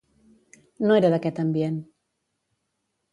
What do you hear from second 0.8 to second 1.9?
No era d’aquest ambient.